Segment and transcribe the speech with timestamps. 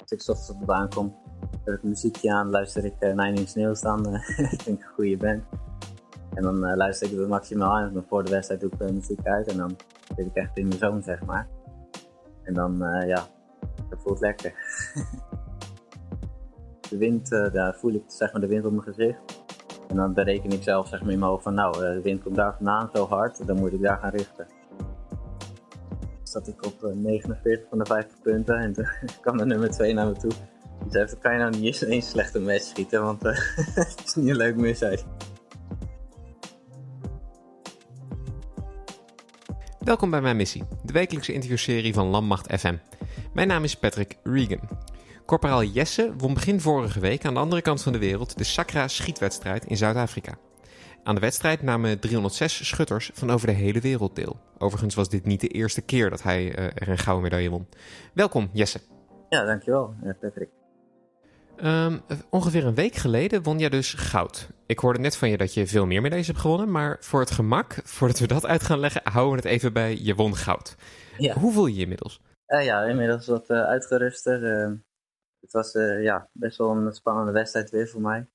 [0.00, 1.16] Als ik op de baan kom,
[1.64, 4.14] heb ik muziekje aan, luister ik uh, Nine Inch Nails aan.
[4.54, 5.42] ik denk een goede band.
[6.34, 7.96] En dan uh, luister ik het maximaal aan.
[7.96, 9.46] En voor de wedstrijd doe ik muziek uit.
[9.46, 9.76] En dan
[10.16, 11.48] zit ik echt in mijn zone, zeg maar.
[12.42, 12.76] En dan,
[13.06, 13.26] ja,
[13.88, 14.52] dat voelt lekker.
[16.90, 19.42] de wind, daar voel ik zeg maar de wind op mijn gezicht.
[19.88, 22.36] En dan bereken ik zelf zeg maar in mijn hoofd van, nou, de wind komt
[22.36, 23.46] daar vandaan zo hard.
[23.46, 24.46] Dan moet ik daar gaan richten
[26.32, 28.88] zat ik op 49 van de 50 punten en toen
[29.22, 30.30] kwam de nummer 2 naar me toe.
[30.82, 33.36] Die zei, kan je nou niet eens een slechte match schieten, want uh,
[33.74, 34.84] het is niet leuk mis,
[39.78, 42.76] Welkom bij mijn missie, de wekelijkse interviewserie van Landmacht FM.
[43.32, 44.68] Mijn naam is Patrick Regan.
[45.26, 48.88] Corporaal Jesse won begin vorige week aan de andere kant van de wereld de Sakra
[48.88, 50.38] schietwedstrijd in Zuid-Afrika.
[51.04, 54.40] Aan de wedstrijd namen 306 schutters van over de hele wereld deel.
[54.58, 57.68] Overigens was dit niet de eerste keer dat hij uh, er een gouden medaille won.
[58.14, 58.80] Welkom, Jesse.
[59.28, 60.48] Ja, dankjewel, Patrick.
[61.64, 62.00] Um,
[62.30, 64.48] ongeveer een week geleden won jij dus goud.
[64.66, 67.30] Ik hoorde net van je dat je veel meer medailles hebt gewonnen, maar voor het
[67.30, 70.76] gemak, voordat we dat uit gaan leggen, houden we het even bij je won goud.
[71.18, 71.34] Ja.
[71.34, 72.20] Hoe voel je je inmiddels?
[72.46, 74.42] Uh, ja, inmiddels wat uh, uitgeruster.
[75.40, 78.26] het was ja, best wel een spannende wedstrijd weer voor mij.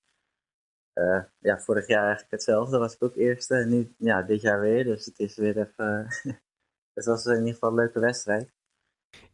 [0.97, 2.77] Uh, ja, vorig jaar eigenlijk hetzelfde.
[2.77, 3.55] was ik ook eerste.
[3.55, 4.83] En nu, ja, dit jaar weer.
[4.83, 6.07] Dus het is weer even...
[6.97, 8.51] het was in ieder geval een leuke wedstrijd.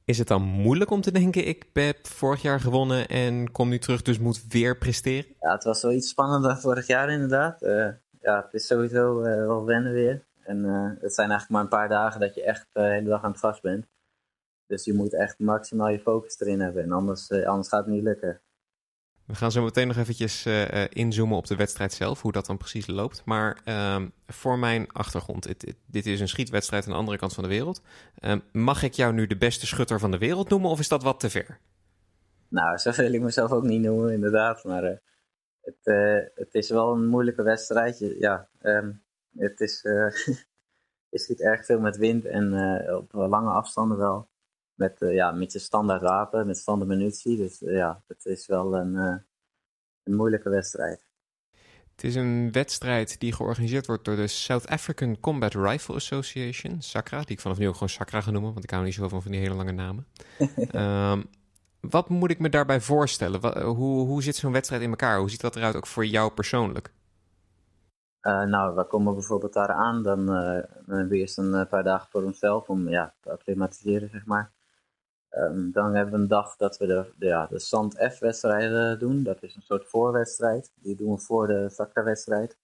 [0.05, 3.79] Is het dan moeilijk om te denken, ik heb vorig jaar gewonnen en kom nu
[3.79, 5.35] terug, dus moet weer presteren?
[5.39, 7.61] Ja, het was wel iets spannender dan vorig jaar inderdaad.
[7.61, 7.89] Uh,
[8.21, 10.25] ja, het is sowieso uh, wel wennen weer.
[10.41, 10.63] En
[11.01, 13.39] het zijn eigenlijk maar een paar dagen dat je echt de hele dag aan het
[13.39, 13.85] gas bent.
[14.67, 16.83] Dus je moet echt maximaal je focus erin hebben.
[16.83, 18.41] En anders, anders gaat het niet lukken.
[19.25, 22.57] We gaan zo meteen nog eventjes uh, inzoomen op de wedstrijd zelf, hoe dat dan
[22.57, 23.21] precies loopt.
[23.25, 25.47] Maar uh, voor mijn achtergrond,
[25.85, 27.81] dit, is een schietwedstrijd aan de andere kant van de wereld.
[28.19, 31.03] Uh, mag ik jou nu de beste schutter van de wereld noemen of is dat
[31.03, 31.59] wat te ver?
[32.47, 34.63] Nou, zo wil ik mezelf ook niet noemen, inderdaad.
[34.63, 34.97] Maar eh,
[35.61, 37.97] het, het, is wel een moeilijke wedstrijd.
[38.19, 39.03] Ja, um,
[39.37, 39.81] het is,
[41.11, 42.53] je schiet erg veel met wind en
[42.95, 44.27] op lange afstanden wel
[44.75, 47.37] met, uh, ja, met je standaard wapen, met standaard munitie.
[47.37, 49.15] Dus uh, ja, het is wel een, uh,
[50.03, 51.05] een moeilijke wedstrijd.
[51.95, 57.21] Het is een wedstrijd die georganiseerd wordt door de South African Combat Rifle Association, SACRA,
[57.21, 59.21] die ik vanaf nu ook gewoon SACRA ga noemen, want ik hou niet zo van
[59.21, 60.07] van die hele lange namen.
[60.71, 61.25] um,
[61.95, 63.39] wat moet ik me daarbij voorstellen?
[63.39, 65.19] Wat, hoe, hoe zit zo'n wedstrijd in elkaar?
[65.19, 66.93] Hoe ziet dat eruit ook voor jou persoonlijk?
[68.21, 72.09] Uh, nou, we komen bijvoorbeeld daar aan, dan uh, hebben we eerst een paar dagen
[72.09, 74.52] voor onszelf om ja, te acclimatiseren, zeg maar.
[75.37, 79.23] Um, dan hebben we een dag dat we de, de, ja, de Sand F-wedstrijden doen.
[79.23, 80.71] Dat is een soort voorwedstrijd.
[80.75, 82.57] Die doen we voor de Sakra-wedstrijd.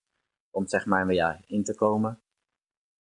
[0.50, 2.22] Om zeg maar ja, in te komen.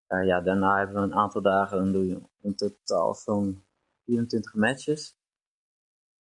[0.09, 1.77] Uh, ja, daarna hebben we een aantal dagen.
[1.77, 3.65] Dan doe je in totaal zo'n
[4.05, 5.17] 24 matches.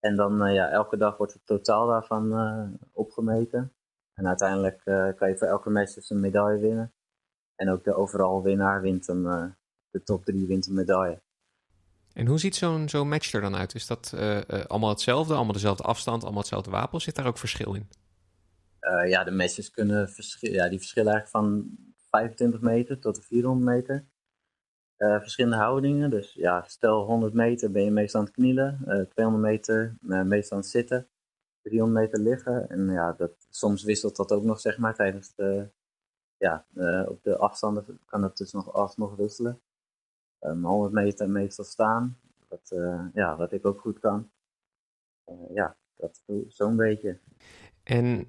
[0.01, 3.73] En dan uh, ja, elke dag wordt het totaal daarvan uh, opgemeten.
[4.15, 4.83] En uiteindelijk
[5.17, 6.93] kan je voor elke match dus een medaille winnen.
[7.55, 9.55] En ook de overal winnaar wint een,
[9.91, 11.23] de top 3 wint een medaille.
[12.19, 13.75] En hoe ziet zo'n zo'n match er dan uit?
[13.75, 17.01] Is dat uh, uh, allemaal hetzelfde, allemaal dezelfde afstand, allemaal hetzelfde wapen?
[17.01, 17.89] Zit daar ook verschil in?
[18.81, 20.57] Uh, ja, de matches kunnen verschillen.
[20.57, 21.71] Ja, die verschillen eigenlijk van
[22.11, 24.07] 25 meter tot de 400 meter.
[24.97, 26.11] verschillende houdingen.
[26.11, 28.79] Dus ja, stel 100 meter ben je meestal aan het knielen.
[29.11, 31.09] 200 meter meestal aan het zitten.
[31.63, 32.69] 300 meter liggen.
[32.69, 35.71] En ja, dat, soms wisselt dat ook nog, zeg maar, tijdens de...
[36.37, 36.67] Ja,
[37.09, 39.61] op de afstanden kan dat dus nog alsnog wisselen
[40.41, 42.19] um, ehm, 100 meter meestal staan.
[42.49, 44.31] Wat, uh, ja, wat ik ook goed kan.
[45.27, 47.19] Uh, ja, dat zo'n beetje.
[47.83, 48.27] En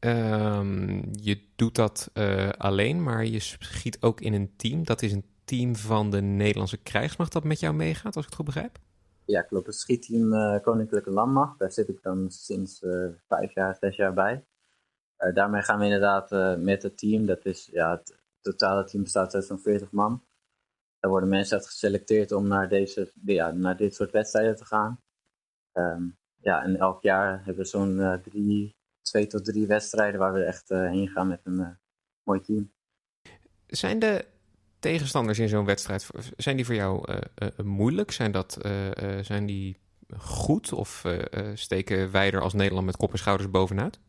[0.00, 4.84] um, je doet dat uh, alleen, maar je schiet ook in een team.
[4.84, 8.34] Dat is een team van de Nederlandse krijgsmacht dat met jou meegaat, als ik het
[8.34, 8.78] goed begrijp?
[9.24, 9.66] Ja, klopt.
[9.66, 11.58] Het schietteam Koninklijke Landmacht.
[11.58, 12.84] Daar zit ik dan sinds
[13.28, 14.44] vijf jaar, zes jaar bij.
[15.34, 17.26] daarmee gaan we inderdaad met het team.
[17.26, 20.22] Dat is, ja, het totale team bestaat uit zo'n 40 man.
[21.02, 25.00] Daar worden mensen uit geselecteerd om naar, deze, ja, naar dit soort wedstrijden te gaan.
[25.72, 30.32] Um, ja, en elk jaar hebben we zo'n uh, drie, twee tot drie wedstrijden waar
[30.32, 31.68] we echt uh, heen gaan met een uh,
[32.22, 32.72] mooi team.
[33.66, 34.24] Zijn de
[34.78, 36.06] tegenstanders in zo'n wedstrijd,
[36.36, 37.18] zijn die voor jou
[37.62, 38.10] moeilijk?
[38.10, 38.58] Zijn, dat,
[39.20, 39.80] zijn die
[40.16, 41.04] goed of
[41.54, 44.00] steken wij er als Nederland met kop en schouders bovenuit?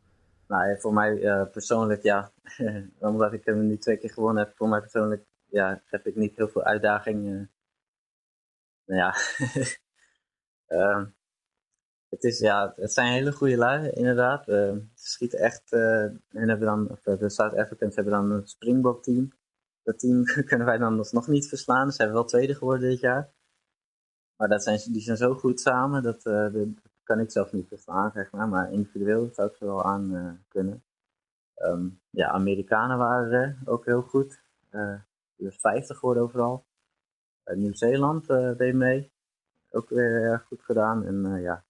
[0.48, 2.32] Nou, voor mij persoonlijk ja,
[3.00, 6.36] omdat ik hem nu twee keer gewonnen heb, voor mij persoonlijk ja, heb ik niet
[6.36, 7.52] heel veel uitdagingen.
[8.86, 9.16] Nou ja,
[10.68, 11.06] uh,
[12.14, 14.48] het, is, ja, het zijn hele goede lui, inderdaad.
[14.48, 14.56] Uh,
[14.94, 19.04] ze schieten echt, uh, en hebben dan, of, de South Africans hebben dan een Springbok
[19.04, 19.32] team.
[19.84, 21.92] Dat team kunnen wij dan nog niet verslaan.
[21.92, 23.34] Ze hebben wel tweede geworden dit jaar.
[24.36, 26.24] Maar dat zijn, die zijn zo goed samen, dat,
[27.04, 28.48] kan ik zelf niet verstaan, zeg maar.
[28.48, 30.84] Maar individueel zou ik ze wel aan kunnen.
[31.54, 34.42] Ehm, ja, Amerikanen waren er ook heel goed.
[35.44, 36.66] Was 50 geworden overal.
[37.54, 39.12] Nieuw-Zeeland deed mee.
[39.70, 41.06] Ook weer erg goed gedaan.
[41.06, 41.64] En ja,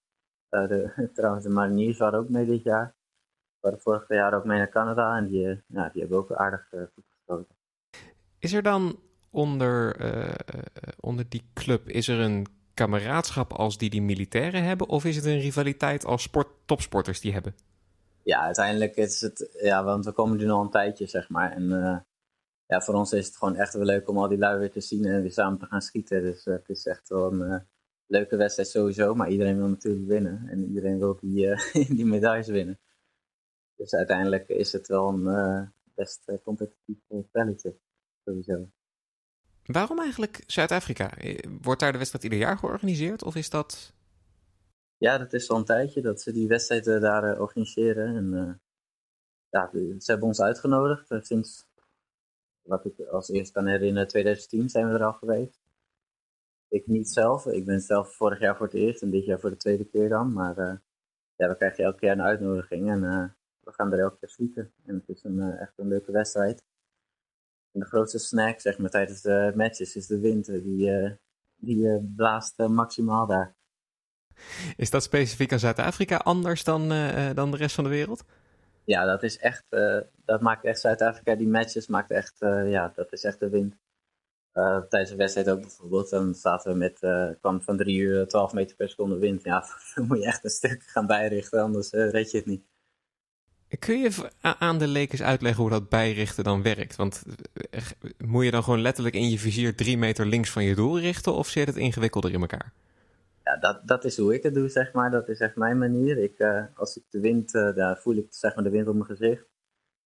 [0.49, 2.95] de, trouwens de Mariniers waren ook mee dit jaar.
[3.59, 7.55] Waren vorig jaar ook mee naar Canada en die, die hebben ook aardig goed geschoten.
[8.39, 8.99] Is er dan
[9.29, 9.95] onder,
[10.99, 14.89] onder die club, is er een kameraadschap als die die militairen hebben?
[14.89, 17.55] Of is het een rivaliteit als sport, topsporters die hebben?
[18.23, 21.51] Ja, uiteindelijk is het, ja, want we komen nu al een tijdje, zeg maar.
[21.51, 21.97] En uh,
[22.65, 24.81] ja, voor ons is het gewoon echt wel leuk om al die lui weer te
[24.81, 26.21] zien en weer samen te gaan schieten.
[26.21, 27.59] Dus het is echt wel een uh,
[28.05, 29.15] leuke wedstrijd sowieso.
[29.15, 30.47] Maar iedereen wil natuurlijk winnen.
[30.47, 31.55] En iedereen wil die,
[31.95, 32.79] die medailles winnen.
[33.75, 37.79] Dus uiteindelijk is het wel een best competitief spelletje,
[38.25, 38.69] sowieso.
[39.65, 41.11] Waarom eigenlijk Zuid-Afrika?
[41.61, 43.93] Wordt daar de wedstrijd ieder jaar georganiseerd of is dat...
[44.97, 48.15] Ja, dat is al een tijdje dat ze die wedstrijden daar uh, organiseren.
[48.15, 48.53] En, uh,
[49.49, 49.69] ja,
[49.99, 51.25] ze hebben ons uitgenodigd.
[51.25, 51.67] Sinds,
[52.63, 55.61] wat ik als eerste kan herinneren, 2010 zijn we er al geweest.
[56.67, 57.45] Ik niet zelf.
[57.45, 60.09] Ik ben zelf vorig jaar voor het eerst en dit jaar voor de tweede keer
[60.09, 60.33] dan.
[60.33, 60.81] Maar
[61.35, 63.01] ja, we krijgen elke jaar een uitnodiging en
[63.59, 64.73] we gaan er elke keer schieten.
[64.85, 66.63] En het is een, echt een leuke wedstrijd.
[67.71, 70.45] En de grootste snack zeg maar, tijdens de matches is de wind.
[70.45, 71.17] Die,
[71.55, 73.55] die blaast maximaal daar.
[74.75, 76.87] Is dat specifiek aan Zuid-Afrika anders dan,
[77.33, 78.23] dan de rest van de wereld?
[78.85, 79.63] Ja, dat is echt,
[80.25, 82.35] dat maakt echt Zuid-Afrika, die matches maakt echt,
[82.65, 83.75] ja, dat is echt de wind.
[84.89, 86.99] tijdens de wedstrijd ook bijvoorbeeld, dan zaten we met,
[87.39, 89.43] kwam van 3 uur 12 meter per seconde wind.
[89.43, 89.65] Ja,
[89.95, 92.63] dan moet je echt een stuk gaan bijrichten, anders red je het niet.
[93.79, 96.95] Kun je aan de lekers uitleggen hoe dat bijrichten dan werkt?
[96.95, 97.23] Want
[97.69, 97.81] eh,
[98.17, 101.33] moet je dan gewoon letterlijk in je vizier drie meter links van je doel richten
[101.33, 102.71] of zit het ingewikkelder in elkaar?
[103.43, 105.11] Ja, dat, dat is hoe ik het doe, zeg maar.
[105.11, 106.17] Dat is echt mijn manier.
[106.17, 108.93] Ik, uh, als ik de wind, uh, daar voel ik zeg maar, de wind op
[108.93, 109.45] mijn gezicht.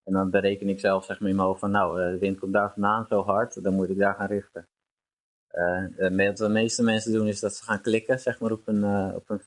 [0.04, 2.54] En dan bereken ik zelf zeg maar, in mijn hoofd van, nou, de wind komt
[2.54, 4.68] daar vandaan zo hard, dan moet ik daar gaan richten.
[6.08, 9.30] wat de meeste mensen doen is dat ze gaan klikken, zeg maar, op een, op
[9.30, 9.42] een.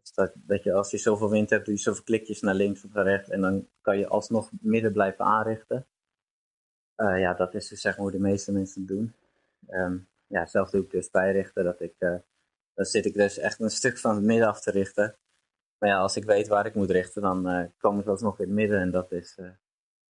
[0.00, 2.84] Dus dat, dat je als je zoveel wind hebt, doe je zoveel klikjes naar links
[2.84, 3.28] of naar rechts.
[3.28, 5.86] En dan kan je alsnog midden blijven aanrichten.
[6.96, 9.14] Uh, ja, dat is dus zeg maar hoe de meeste mensen het doen.
[9.68, 11.64] Um, ja, zelf doe ik dus bijrichten.
[11.64, 12.14] Dat ik, uh,
[12.80, 15.16] dan zit ik dus echt een stuk van het midden af te richten.
[15.78, 18.44] Maar ja, als ik weet waar ik moet richten, dan uh, kom ik alsnog in
[18.44, 18.80] het midden.
[18.80, 19.38] En dat is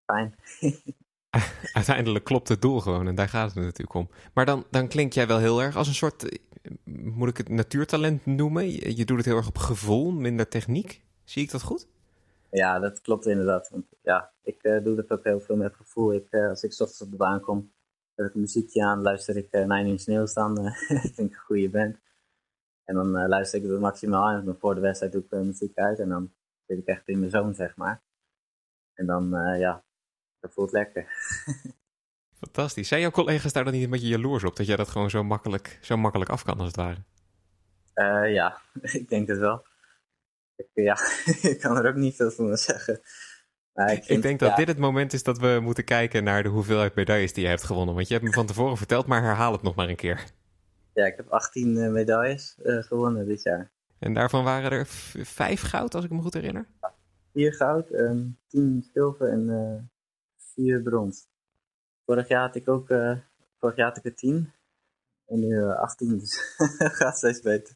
[0.04, 0.34] fijn.
[1.72, 4.10] Uiteindelijk klopt het doel gewoon en daar gaat het natuurlijk om.
[4.34, 6.38] Maar dan, dan klink jij wel heel erg als een soort
[6.84, 8.70] moet ik het natuurtalent noemen?
[8.96, 11.04] Je, doet het heel erg op gevoel, minder techniek.
[11.24, 11.88] Zie ik dat goed?
[12.50, 13.68] Ja, dat klopt inderdaad.
[13.68, 16.14] Want ja, ik uh, doe dat ook heel veel met gevoel.
[16.14, 17.72] Ik, uh, als ik ochtends op de baan kom,
[18.14, 20.56] zet ik een muziekje aan, luister ik uh, Nine Inch Nails dan.
[20.88, 21.96] vind ik een goede band.
[22.90, 24.48] En dan luister ik het maximaal aan.
[24.48, 25.98] En voor de wedstrijd doe ik muziek uit.
[25.98, 26.32] En dan
[26.66, 28.02] zit ik echt in mijn zone, zeg maar.
[28.94, 29.28] En dan,
[29.58, 29.84] ja,
[30.40, 31.06] dat voelt lekker.
[32.40, 32.88] Fantastisch.
[32.88, 34.56] Zijn jouw collega's daar dan niet een beetje jaloers op?
[34.56, 36.98] Dat jij dat gewoon zo makkelijk, zo makkelijk af kan, als het ware?
[37.94, 38.60] Uh, ja,
[39.00, 39.66] ik denk het wel.
[40.56, 40.98] Ik, ja,
[41.50, 43.00] ik kan er ook niet veel van zeggen.
[43.72, 46.48] Maar ik, ik, denk dat dit het moment is dat we moeten kijken naar de
[46.48, 47.94] hoeveelheid medailles die je hebt gewonnen.
[47.94, 50.24] Want je hebt me van tevoren verteld, maar herhaal het nog maar een keer.
[51.00, 53.70] Ja, ik heb 18 uh, medailles uh, gewonnen dit jaar.
[53.98, 54.86] En daarvan waren er
[55.24, 56.66] vijf goud, als ik me goed herinner?
[57.32, 59.90] Vier goud, um, tien zilver en
[60.36, 61.28] vier brons.
[62.04, 62.86] Vorig jaar had ik ook,
[63.58, 64.52] vorig jaar had ik er 10.
[65.26, 66.56] En nu uh, 18, dus
[66.98, 67.74] gaat steeds beter.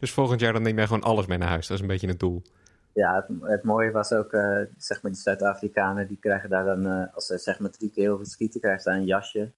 [0.00, 1.66] Dus volgend jaar dan neem jij gewoon alles mee naar huis.
[1.66, 2.42] Dat is een beetje het doel.
[2.92, 6.86] Ja, het, het mooie was ook, uh, zeg maar, die Zuid-Afrikanen, die krijgen daar dan,
[6.86, 9.52] uh, als ze zeg maar drie keer heel veel schieten, krijgen ze daar een jasje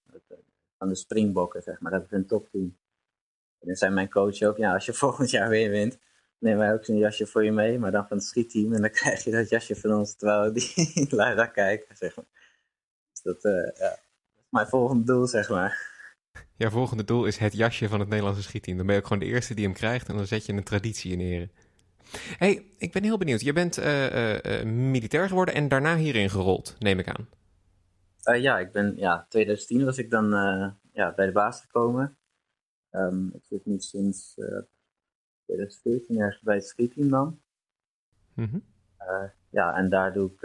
[0.78, 1.92] van de springbokken, zeg maar.
[1.92, 2.76] Dat is een topteam.
[3.60, 5.98] En dan zei mijn coach ook, ja, als je volgend jaar weer wint,
[6.38, 8.72] nemen wij ook zo'n jasje voor je mee, maar dan van het schietteam.
[8.72, 12.24] En dan krijg je dat jasje van ons, terwijl die daar kijken, zeg maar.
[13.22, 13.98] Dat, uh, ja, dat
[14.36, 15.96] is mijn volgende doel, zeg maar.
[16.56, 18.76] Jouw volgende doel is het jasje van het Nederlandse schietteam.
[18.76, 20.62] Dan ben je ook gewoon de eerste die hem krijgt en dan zet je een
[20.62, 21.48] traditie in ere.
[22.38, 23.40] hey, ik ben heel benieuwd.
[23.40, 27.28] Je bent uh, uh, militair geworden en daarna hierin gerold, neem ik aan.
[28.34, 30.30] Ja, ik ben, ja, 2010 was ik dan
[30.92, 32.18] ja, bij de baas gekomen.
[32.90, 34.34] Um, ik zit nu sinds
[35.44, 37.40] 2014 ergens bij het schietteam dan.
[38.34, 38.62] Mm -hmm.
[39.50, 40.40] ja, en daar doe ik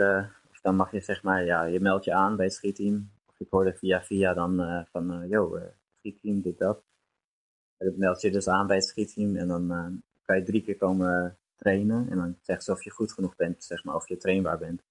[0.63, 3.11] dan mag je zeg maar, ja, je meldt je aan bij het schietteam.
[3.25, 5.59] Of ik hoorde via via dan van, yo,
[5.99, 6.83] schietteam, dit, dat.
[7.77, 9.67] En dat meld je dus aan bij het schietteam en dan
[10.21, 12.09] kan je drie keer komen trainen.
[12.09, 14.83] En dan zeggen ze of je goed genoeg bent, zeg maar, of je trainbaar bent.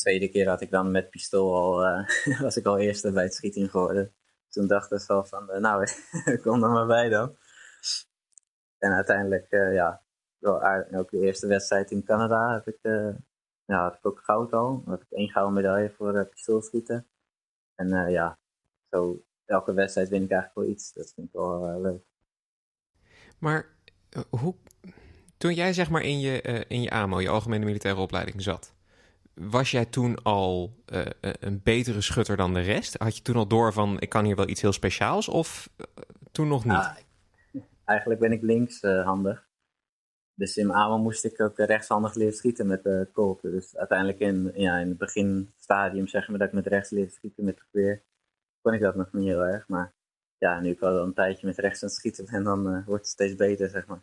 [0.00, 2.04] De tweede keer had ik dan met pistool al,
[2.42, 4.12] was ik al eerste bij het schietteam geworden.
[4.48, 5.86] Toen dachten ze wel van, nou,
[6.42, 7.36] kom er maar bij dan.
[8.78, 10.02] En uiteindelijk, ja,
[10.38, 12.78] wel, ook de eerste wedstrijd in Canada heb ik,
[13.64, 14.82] ja, had ik ook goud al.
[14.84, 17.06] Dan heb ik één gouden medaille voor pistoolschieten.
[17.74, 18.38] En ja,
[18.90, 20.92] zo elke wedstrijd win ik eigenlijk wel iets.
[20.92, 22.02] Dat vind ik wel leuk.
[23.38, 23.76] Maar
[24.30, 24.54] hoe,
[25.36, 28.74] toen jij zeg maar in je, uh, in je AMO, je Algemene Militaire Opleiding, zat,
[29.40, 32.96] was jij toen al uh, een betere schutter dan de rest?
[32.98, 35.70] Had je toen al door van ik kan hier wel iets heel speciaals of
[36.32, 36.72] toen nog niet?
[36.72, 36.96] Ah,
[37.84, 39.48] eigenlijk ben ik linkshandig.
[40.34, 43.42] dus in AMO moest ik ook rechtshandig leren schieten met de Colt.
[43.42, 47.44] Dus uiteindelijk in, ja, in het beginstadium zeggen we dat ik met rechts leer schieten
[47.44, 48.02] met het geweer.
[48.60, 49.94] Kon ik dat nog niet heel erg, maar
[50.38, 53.12] ja, nu ik al een tijdje met rechts aan het schieten ben, dan wordt het
[53.12, 54.02] steeds beter, zeg maar.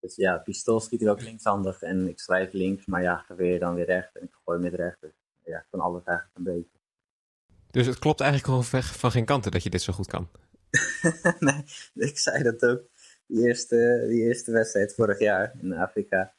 [0.00, 3.74] Dus ja, pistool schiet ik ook linkshandig en ik schrijf links, maar ja, geweer dan
[3.74, 5.00] weer recht en ik gooi met rechts.
[5.00, 5.12] Dus
[5.44, 6.78] ja, van alles eigenlijk een beetje.
[7.70, 10.28] Dus het klopt eigenlijk gewoon van geen kanten dat je dit zo goed kan?
[11.38, 11.64] nee,
[11.94, 12.82] ik zei dat ook.
[13.26, 16.34] Die eerste, die eerste wedstrijd vorig jaar in Afrika.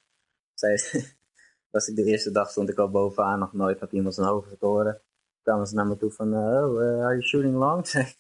[0.54, 0.78] Zei,
[1.72, 4.60] was ik de eerste dag stond ik al bovenaan, nog nooit had iemand zijn hoofd
[4.60, 5.02] horen.
[5.42, 7.86] kwamen ze naar me toe van, oh, uh, are you shooting long?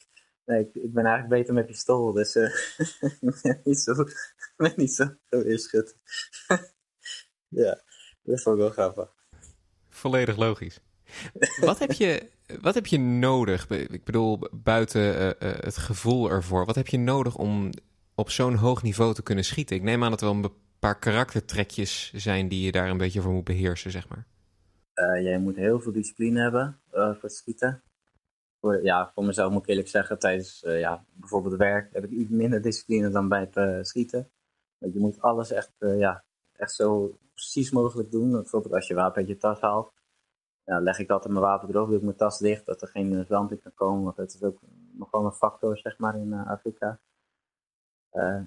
[0.45, 2.55] Nee, ik, ik, ben eigenlijk beter met pistool, dus uh,
[3.19, 3.93] ik niet zo,
[4.61, 5.15] ben niet zo
[5.55, 5.95] schutter.
[7.63, 7.81] ja,
[8.23, 9.13] dat vond ik wel grappig.
[9.89, 10.79] Volledig logisch.
[11.59, 12.29] wat, heb je,
[12.61, 13.69] wat heb je nodig?
[13.69, 17.69] Ik bedoel, buiten uh, uh, het gevoel ervoor, wat heb je nodig om
[18.15, 19.75] op zo'n hoog niveau te kunnen schieten?
[19.75, 23.21] Ik neem aan dat er wel een paar karaktertrekjes zijn die je daar een beetje
[23.21, 24.25] voor moet beheersen, zeg maar.
[25.21, 27.83] jij moet heel veel discipline hebben voor het schieten
[28.61, 32.09] voor, ja, voor mezelf moet ik eerlijk zeggen, tijdens uh, ja, bijvoorbeeld werk heb ik
[32.09, 34.29] iets minder discipline dan bij het uh, schieten.
[34.81, 38.31] Want je moet alles echt, uh, ja, echt zo precies mogelijk doen.
[38.31, 39.93] Bijvoorbeeld als je wapen uit je tas haalt,
[40.63, 43.25] ja, leg ik altijd mijn wapen erop, doe ik mijn tas dicht, dat er geen
[43.27, 44.03] zand in kan komen.
[44.03, 44.59] Want het is ook
[44.91, 47.00] nog wel een factor, zeg maar, in Afrika.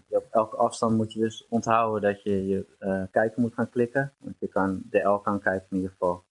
[0.09, 2.67] op elke afstand moet je dus onthouden dat je je
[3.11, 4.12] kijker moet gaan klikken.
[4.19, 6.25] Want je kan de L kan kijken in ieder geval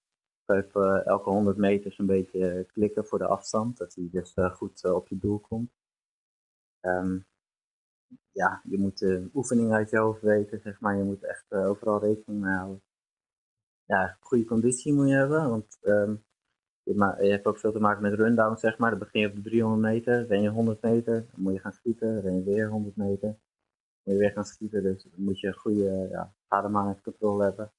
[0.45, 3.77] elke 100 meter een beetje eh, klikken voor de afstand.
[3.77, 5.71] Dat hij dus eh, goed eh, op je doel komt.
[6.79, 7.19] Ehm,
[8.33, 10.97] ja, je moet de oefening uit je hoofd weten, zeg maar.
[10.97, 12.81] Je moet echt overal rekening mee houden.
[13.85, 16.23] Ja, goede conditie moet je hebben, want um,
[16.83, 18.89] je, hebt ook veel te maken met rundown, zeg maar.
[18.89, 21.73] Dan begin je op de 300 meter, ren je 100 meter, dan moet je gaan
[21.73, 23.37] schieten, ren je weer 100 meter, dan
[24.03, 24.83] moet je weer gaan schieten.
[24.83, 27.71] Dus dan moet je goede ja, ademhalingscontrole hebben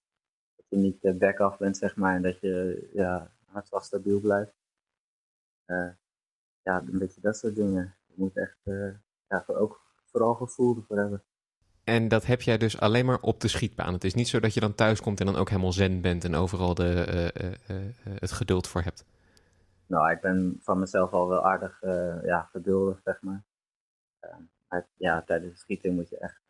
[0.75, 4.55] je niet uh, back-off bent, zeg maar, en dat je ja, hartslag stabiel blijft.
[6.63, 7.95] Ja, een beetje dat soort dingen.
[8.07, 8.59] Je moet echt
[9.29, 9.81] ja, ook
[10.15, 11.23] vooral gevoel ervoor hebben.
[11.85, 13.93] En dat heb jij dus alleen maar op de schietbaan.
[13.93, 16.25] Het is niet zo dat je dan thuis komt en dan ook helemaal zen bent
[16.25, 17.33] en overal de,
[18.05, 19.05] het geduld voor hebt.
[19.87, 21.81] Nou, ik ben van mezelf al wel aardig
[22.25, 23.45] ja, geduldig, zeg maar.
[24.69, 24.87] maar.
[24.97, 26.43] ja, tijdens het schieten moet je echt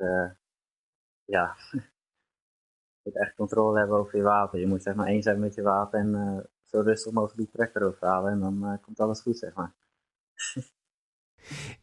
[1.25, 1.57] ja,
[3.03, 4.61] moet echt controle hebben over je wapen.
[4.61, 7.83] Je moet zeg maar één zijn met je wapen en zo rustig mogelijk die trekker
[7.83, 8.33] overhalen.
[8.33, 9.75] En dan komt alles goed, zeg maar.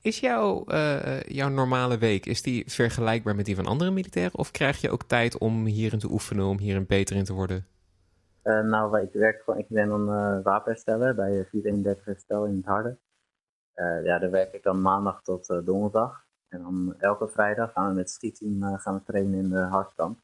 [0.01, 4.38] is jouw, uh, jouw normale week, is die vergelijkbaar met die van andere militairen?
[4.38, 7.65] Of krijg je ook tijd om hierin te oefenen, om hierin beter in te worden?
[8.44, 10.06] nou, ik, werk gewoon, ik ben dan
[10.44, 12.98] wapenhersteller bij 431 Herstel in het Harde.
[14.03, 16.25] ja, daar werk ik dan maandag tot donderdag.
[16.48, 20.20] En dan elke vrijdag gaan we met het schietteam gaan we trainen in de Hartkamp.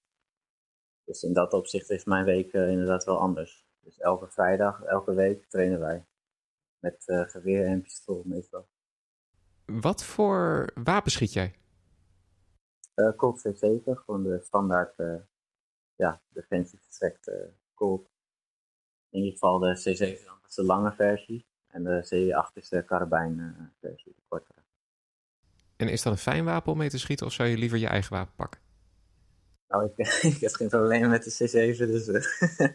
[1.07, 3.67] Dus in dat opzicht is mijn week uh, inderdaad wel anders.
[3.79, 6.05] Dus elke vrijdag, elke week trainen wij.
[6.79, 8.67] Met uh, geweer en pistool meestal.
[9.71, 11.55] Wat voor wapen schiet jij?
[12.95, 15.15] Uh, Colt C7, gewoon de standaard uh,
[15.95, 17.35] ja, defensive tracked uh,
[17.73, 18.09] Colt.
[19.09, 21.45] In ieder geval de C7 is de lange versie.
[21.67, 24.59] En de C8 is de karabijn versie, de kortere.
[25.75, 27.87] En is dat een fijn wapen om mee te schieten of zou je liever je
[27.87, 28.61] eigen wapen pakken?
[29.67, 32.67] Nou, ik, ik heb geen probleem met de C7, dus uh,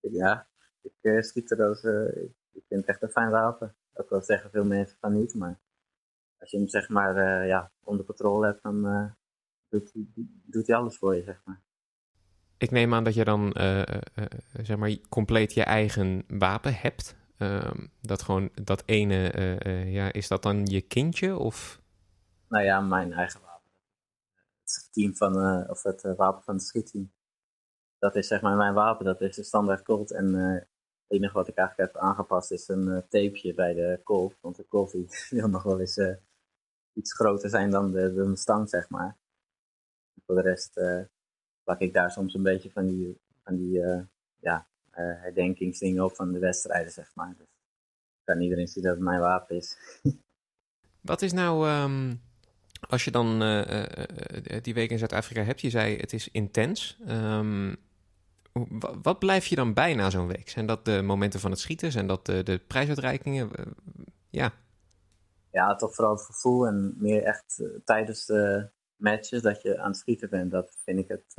[0.20, 0.48] ja,
[0.82, 2.16] ik uh, schiet er als, uh,
[2.52, 3.76] ik vind het echt een fijn wapen.
[3.94, 5.60] Ook wel zeggen veel mensen van niet, maar
[6.44, 9.14] als je hem zeg maar ja, onder controle hebt, dan
[9.68, 9.92] doet,
[10.44, 11.62] doet hij alles voor je, zeg maar.
[12.58, 13.52] Ik neem aan dat je dan
[14.62, 17.16] zeg maar compleet je eigen wapen hebt.
[17.38, 19.32] Ehm, dat gewoon dat ene,
[19.86, 21.80] ja, is dat dan je kindje of?
[22.48, 23.54] Nou ja, mijn eigen wapen
[24.74, 25.36] het team van,
[25.70, 27.12] of het wapen van het schietteam.
[27.98, 30.12] Dat is zeg maar mijn wapen, dat is de standaard Colt.
[30.12, 30.66] En uh, het
[31.06, 34.36] enige wat ik eigenlijk heb aangepast is een tapeje bij de Colt.
[34.40, 36.00] Want de Colt die wil nog wel eens
[36.94, 39.16] iets groter zijn dan de, de zeg maar.
[40.26, 40.80] voor de rest
[41.62, 43.80] plak ik daar soms een beetje van die, van die
[44.40, 47.34] ja, herdenkingsdingen op van de wedstrijden, zeg maar.
[47.36, 47.46] Dus
[48.24, 49.76] kan iedereen zien dat het mijn wapen is.
[51.00, 51.68] Wat is nou...
[51.68, 52.20] Um
[52.88, 53.38] Als je dan
[54.62, 56.98] die week in Zuid-Afrika hebt, je zei het is intens.
[57.08, 57.76] Um,
[59.02, 60.48] wat blijf je dan bij na zo'n week?
[60.48, 61.92] Zijn dat de momenten van het schieten?
[61.92, 63.50] Zijn dat de prijsuitreikingen?
[64.30, 64.52] Ja.
[65.54, 69.96] Ja, toch vooral het gevoel en meer echt tijdens de matches dat je aan het
[69.96, 70.50] schieten bent.
[70.50, 71.34] Dat vind ik het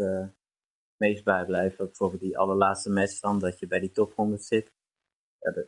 [0.97, 1.85] meest bijblijven.
[1.85, 4.73] Bijvoorbeeld die allerlaatste match dan, dat je bij die top 100 zit.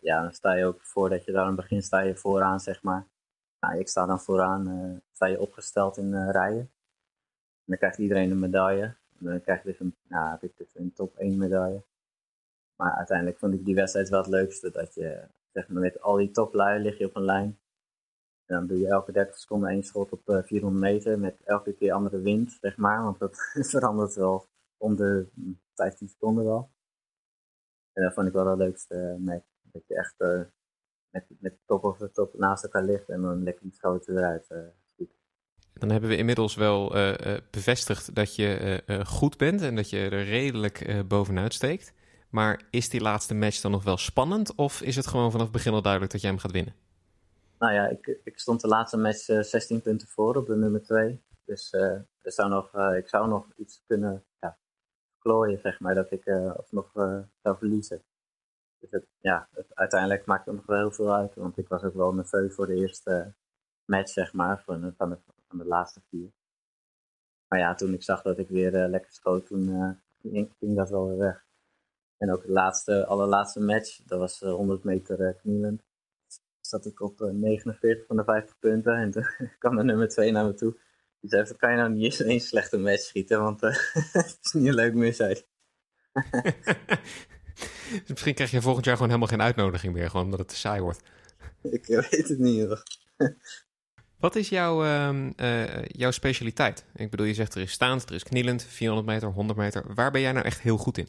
[0.02, 2.84] Ja, dan sta je ook voordat je daar aan het begin sta je vooraan, zeg
[2.84, 3.08] maar.
[3.60, 6.60] Nou, ik sta dan vooraan, uh, sta je opgesteld in rijen.
[6.60, 8.96] En dan krijgt iedereen een medaille.
[9.10, 11.84] Dan krijg je dus een, nou, heb ik dus een top 1 medaille.
[12.76, 14.72] Maar uiteindelijk vond ik die wedstrijd wel het leukste.
[14.72, 17.60] Dat je, zeg maar, met al die toplui lig je op een lijn.
[18.48, 21.20] Dan doe je elke 30 seconden één schot op uh, 400 meter.
[21.20, 23.04] Met elke keer andere wind, zeg maar.
[23.04, 23.36] Want dat
[23.74, 24.46] verandert wel
[24.78, 25.28] om de
[25.76, 26.70] 15 seconden wel.
[27.94, 29.46] En dat vond ik wel het leukste match.
[29.62, 30.42] Dat je echt uh,
[31.10, 34.48] met, met de top of top naast elkaar ligt en dan lekker die schoten eruit
[35.74, 36.90] Dan hebben we inmiddels wel
[37.52, 41.94] bevestigd dat je goed bent en dat je er redelijk bovenuit steekt.
[42.30, 45.56] Maar is die laatste match dan nog wel spannend of is het gewoon vanaf het
[45.56, 46.87] begin al duidelijk dat jij hem gaat winnen?
[47.60, 51.24] Nou ja, ik, ik stond de laatste match 16 punten voor op de nummer 2.
[51.46, 54.58] Dus er zou nog, ik zou nog iets kunnen ja,
[55.62, 56.92] zeg maar, dat ik alsnog
[57.42, 58.04] zou verliezen.
[58.80, 61.36] Dus het, ja, uiteindelijk maakt het nog wel heel veel uit.
[61.36, 63.34] Want ik was ook wel nerveus voor de eerste
[63.86, 66.32] match, zeg maar, van, van, de, van de laatste vier.
[67.48, 71.18] Maar ja, toen ik zag dat ik weer lekker schoot, toen ging, dat wel weer
[71.18, 71.46] weg.
[72.18, 75.87] En ook de laatste, allerlaatste match, dat was uh, 100 meter knielend.
[76.68, 79.28] Zat ik op 49 van de 50 punten en toen
[79.60, 80.78] kwam de nummer 2 naar me toe.
[81.20, 83.62] Die zei, kan je nou niet eens een slechte match schieten, want
[84.12, 85.48] het is niet een leuk misheid.
[87.90, 90.56] Dus misschien krijg je volgend jaar gewoon helemaal geen uitnodiging meer, gewoon omdat het te
[90.56, 91.02] saai wordt.
[91.62, 92.66] Ik weet het niet.
[92.66, 92.84] Hoor.
[94.20, 96.86] Wat is jouw, uh, uh, jouw specialiteit?
[96.96, 99.94] Ik bedoel, je zegt er is staand, er is knielend, 400 meter, 100 meter.
[99.94, 101.08] Waar ben jij nou echt heel goed in?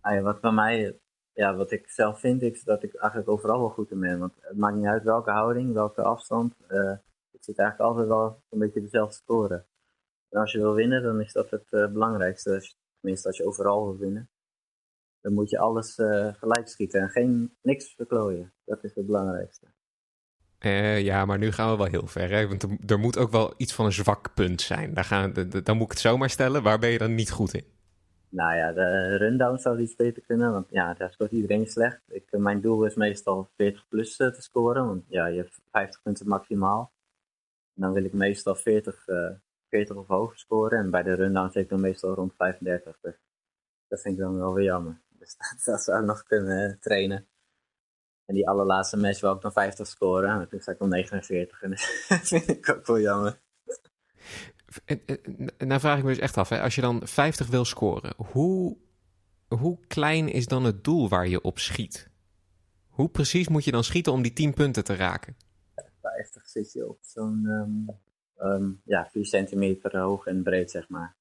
[0.00, 1.00] Ah ja, wat bij mij,
[1.32, 4.18] ja, wat ik zelf vind, is dat ik eigenlijk overal wel goed in ben.
[4.18, 6.54] Want het maakt niet uit welke houding, welke afstand.
[6.68, 6.96] Uh,
[7.32, 9.64] het zit eigenlijk altijd wel een beetje dezelfde score.
[10.28, 12.62] En als je wil winnen, dan is dat het belangrijkste.
[13.00, 14.30] Tenminste, als je overal wil winnen
[15.22, 18.52] dan moet je alles uh, gelijk schieten en geen, niks verklooien.
[18.64, 19.66] Dat is het belangrijkste.
[21.02, 22.30] Ja, maar nu gaan we wel heel ver.
[22.30, 22.48] Hè?
[22.48, 24.94] Want er, er, moet ook wel iets van een zwak punt zijn.
[24.94, 26.62] Daar gaan, dan moet ik het zomaar stellen.
[26.62, 27.64] Waar ben je dan niet goed in?
[28.32, 30.52] Nou ja, de rundown zou iets beter kunnen.
[30.52, 32.00] Want ja, daar scoort iedereen slecht.
[32.08, 34.86] Ik, eh, mijn doel is meestal 40 plus te scoren.
[34.86, 36.92] Want ja, je hebt 50 punten maximaal.
[37.74, 39.30] En dan wil ik meestal 40, uh,
[39.68, 40.78] 40 of hoger scoren.
[40.78, 42.98] En bij de rundown zit ik dan meestal rond 35.
[43.00, 43.14] Dus
[43.88, 45.00] dat vind ik dan wel weer jammer.
[45.08, 47.26] Dus dat, zou ik nog kunnen trainen.
[48.24, 50.36] En die allerlaatste match wou ik dan 50 scoren.
[50.36, 51.70] Maar toen sta ik om 49 en
[52.08, 53.40] dat vind ik ook wel jammer.
[55.58, 58.76] Nou vraag ik me dus echt af, hè, als je dan 50 wil scoren, hoe,
[59.48, 62.10] hoe klein is dan het doel waar je op schiet?
[62.88, 65.36] Hoe precies moet je dan schieten om die 10 punten te raken?
[66.00, 67.86] 50 zit je op zo'n um,
[68.38, 71.16] um, ja, 4 centimeter hoog en breed, zeg maar.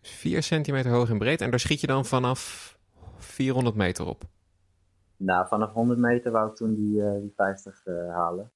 [0.00, 2.74] 4 centimeter hoog en breed en daar schiet je dan vanaf
[3.16, 4.24] 400 meter op?
[5.16, 8.52] Nou, vanaf 100 meter wou ik toen die, uh, die 50 uh, halen.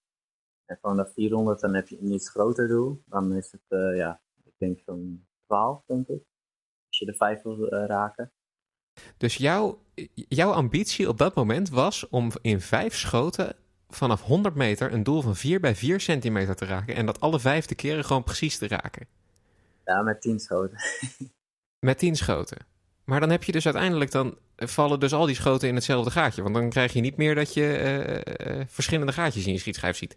[0.64, 3.02] En vanaf 400 dan heb je een iets groter doel.
[3.06, 4.20] Dan is het, uh, ja,
[4.58, 6.22] denk zo'n 12, denk ik.
[6.88, 8.32] Als je de 5 wil raken.
[9.16, 9.82] Dus jouw,
[10.14, 13.56] jouw ambitie op dat moment was om in 5 schoten
[13.88, 16.94] vanaf 100 meter een doel van 4 bij 4 centimeter te raken.
[16.94, 19.06] En dat alle vijfde keren gewoon precies te raken.
[19.84, 20.78] Ja, met 10 schoten.
[21.88, 22.58] met 10 schoten.
[23.04, 26.42] Maar dan heb je dus uiteindelijk dan vallen dus al die schoten in hetzelfde gaatje.
[26.42, 27.62] Want dan krijg je niet meer dat je
[28.46, 30.16] uh, uh, verschillende gaatjes in je schietschijf ziet.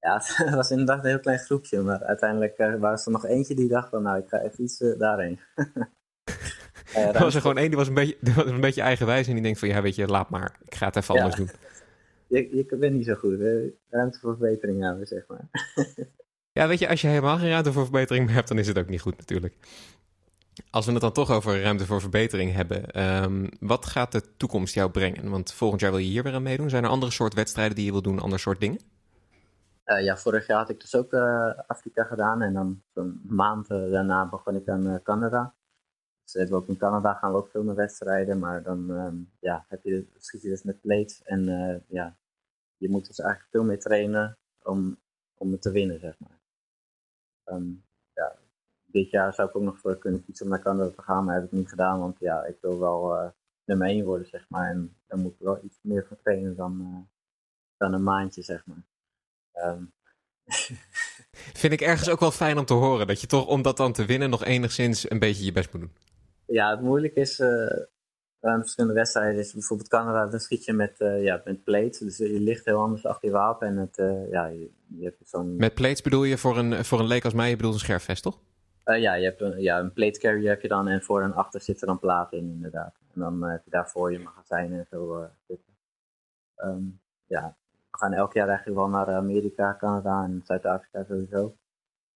[0.00, 1.80] Ja, het was inderdaad een heel klein groepje.
[1.80, 4.78] Maar uiteindelijk uh, was er nog eentje die dacht van nou, ik ga even iets
[4.98, 5.40] daarheen.
[6.94, 9.42] er was er gewoon één die was een beetje, was een beetje eigenwijs en die
[9.42, 10.58] denkt van ja, weet je, laat maar.
[10.64, 11.20] Ik ga het even ja.
[11.20, 11.50] anders doen.
[12.26, 13.38] Je, je bent niet zo goed.
[13.38, 13.72] Hè?
[13.88, 15.48] Ruimte voor verbetering hebben, zeg maar.
[16.52, 18.88] ja, weet je, als je helemaal geen ruimte voor verbetering hebt, dan is het ook
[18.88, 19.54] niet goed natuurlijk.
[20.70, 24.74] Als we het dan toch over ruimte voor verbetering hebben, um, wat gaat de toekomst
[24.74, 25.30] jou brengen?
[25.30, 26.70] Want volgend jaar wil je hier weer aan meedoen.
[26.70, 28.80] Zijn er andere soort wedstrijden die je wil doen, ander soort dingen?
[29.84, 33.70] Uh, ja, vorig jaar had ik dus ook uh, Afrika gedaan en dan een maand
[33.70, 35.54] uh, daarna begon ik aan Canada.
[36.32, 40.06] Dus ook in Canada gaan ook veel meer wedstrijden, maar dan um, ja, heb je,
[40.16, 41.44] schiet je dus met plates en
[41.88, 42.16] ja,
[42.76, 44.98] je moet dus eigenlijk veel meer trainen om,
[45.34, 46.40] om het te winnen, zeg maar.
[47.44, 48.36] Um, ja,
[48.84, 51.34] dit jaar zou ik ook nog voor kunnen fietsen om naar Canada te gaan, maar
[51.34, 53.32] heb ik niet gedaan, want ja, ik wil wel
[53.64, 54.70] nummer 1 worden, zeg maar.
[54.70, 57.08] En dan moet ik wel iets meer van trainen dan,
[57.76, 58.89] dan een maandje, zeg maar.
[59.54, 59.92] Um.
[61.60, 63.06] Vind ik ergens ook wel fijn om te horen.
[63.06, 65.82] Dat je toch, om dat dan te winnen, nog enigszins een beetje je best moet
[65.82, 65.92] doen.
[66.46, 67.48] Ja, het moeilijke is uh,
[68.40, 69.40] aan verschillende wedstrijden.
[69.40, 71.98] Is bijvoorbeeld Canada, dan schiet je met, uh, ja, met plates.
[71.98, 73.68] Dus je ligt heel anders achter je wapen.
[73.68, 75.56] En het, uh, ja, je, je hebt zo'n...
[75.56, 78.22] Met plates bedoel je voor een, voor een leek als mij, je bedoelt een scherfvest,
[78.22, 78.38] toch?
[78.84, 80.88] ja, je hebt een, ja, een plate carrier heb je dan.
[80.88, 82.94] En voor en achter zitten dan platen in, inderdaad.
[83.14, 85.74] En dan heb je daarvoor je magazijnen en zo zitten.
[86.56, 87.56] Um, ja,
[88.00, 91.56] gaan elk jaar eigenlijk wel naar Amerika, Canada en Zuid-Afrika sowieso.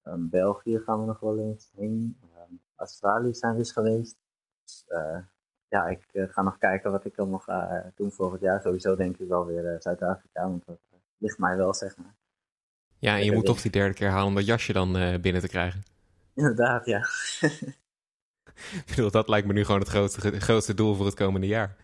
[0.05, 2.19] Um, België gaan we nog wel eens heen.
[2.23, 4.17] Um, Australië zijn we eens geweest.
[4.65, 5.19] Dus, uh,
[5.69, 8.61] ja, ik uh, ga nog kijken wat ik nog ga doen volgend jaar.
[8.61, 10.79] Sowieso denk ik wel weer Zuid-Afrika, want dat
[11.19, 12.15] ligt mij wel, zeg maar.
[12.99, 15.49] Ja, en je moet toch die derde keer halen om dat jasje dan binnen te
[15.49, 15.83] krijgen.
[16.35, 16.99] Inderdaad, ja.
[18.81, 21.47] ik bedoel, dat lijkt me nu gewoon het grootste, het grootste doel voor het komende
[21.47, 21.77] jaar.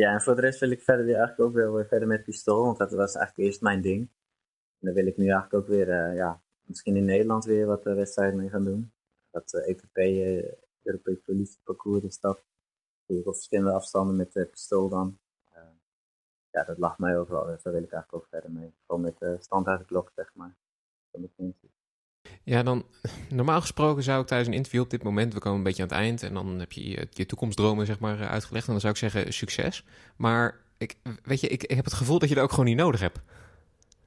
[0.00, 2.64] Ja, en voor de rest wil ik verder weer eigenlijk ook weer, verder met pistool,
[2.64, 4.00] want dat was eigenlijk eerst mijn ding.
[4.78, 8.38] En dan wil ik nu eigenlijk ook weer, ja, misschien in Nederland weer wat wedstrijden
[8.38, 8.92] mee gaan doen.
[9.30, 12.44] Dat uh, EPP, uh, Europees politieparcours is dat.
[13.06, 15.18] Op verschillende afstanden met de pistool dan.
[16.50, 17.44] Ja, dat lag mij wel.
[17.46, 18.74] Dus daar wil ik eigenlijk ook verder mee.
[18.86, 20.56] Gewoon met de stand uit de klok, zeg maar.
[22.44, 22.86] Ja, dan
[23.28, 25.88] normaal gesproken zou ik tijdens een interview op dit moment, we komen een beetje aan
[25.88, 28.92] het eind en dan heb je je, je toekomstdromen zeg maar uitgelegd en dan zou
[28.92, 29.84] ik zeggen succes.
[30.16, 32.76] Maar ik, weet je, ik, ik heb het gevoel dat je dat ook gewoon niet
[32.76, 33.20] nodig hebt.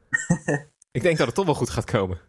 [0.92, 2.20] ik denk dat het toch wel goed gaat komen.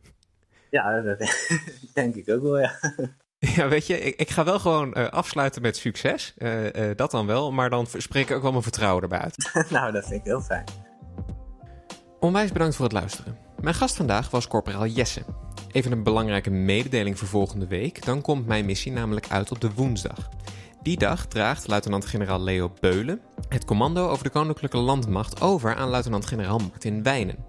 [0.71, 1.19] Ja, dat
[1.95, 2.73] denk ik ook wel, ja.
[3.39, 6.35] Ja, weet je, ik, ik ga wel gewoon uh, afsluiten met succes.
[6.39, 9.51] Uh, uh, dat dan wel, maar dan spreek ik ook wel mijn vertrouwen erbij uit.
[9.71, 10.65] nou, dat vind ik heel fijn.
[12.21, 13.39] Onwijs bedankt voor het luisteren.
[13.61, 15.25] Mijn gast vandaag was corporaal Jesse.
[15.75, 18.05] Even een belangrijke mededeling voor volgende week.
[18.05, 20.29] Dan komt mijn missie namelijk uit op de woensdag.
[20.83, 26.59] Die dag draagt luitenant-generaal Leo Beulen het commando over de Koninklijke Landmacht over aan luitenant-generaal
[26.59, 27.45] Martin Wijnen.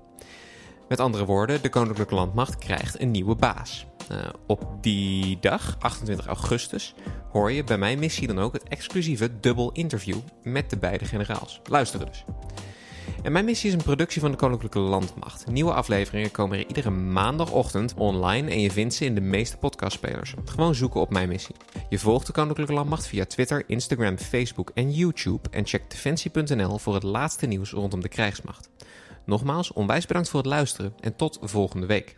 [0.88, 3.85] Met andere woorden, de Koninklijke Landmacht krijgt een nieuwe baas.
[4.11, 6.95] Uh, op die dag, 28 augustus,
[7.31, 11.61] hoor je bij mijn missie dan ook het exclusieve dubbel interview met de beide generaals.
[11.69, 12.23] Luisteren dus.
[13.23, 15.47] En mijn missie is een productie van de Koninklijke Landmacht.
[15.47, 20.33] Nieuwe afleveringen komen er iedere maandagochtend online en je vindt ze in de meeste podcastspelers.
[20.45, 21.55] Gewoon zoeken op mijn missie.
[21.89, 26.93] Je volgt de Koninklijke Landmacht via Twitter, Instagram, Facebook en YouTube en check defensie.nl voor
[26.93, 28.69] het laatste nieuws rondom de krijgsmacht.
[29.25, 32.17] Nogmaals, onwijs bedankt voor het luisteren en tot volgende week.